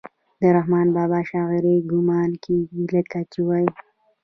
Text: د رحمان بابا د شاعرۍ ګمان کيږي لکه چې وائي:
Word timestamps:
د 0.39 0.41
رحمان 0.57 0.87
بابا 0.95 1.19
د 1.23 1.27
شاعرۍ 1.29 1.77
ګمان 1.91 2.31
کيږي 2.43 2.81
لکه 2.95 3.19
چې 3.31 3.39
وائي: 3.47 3.67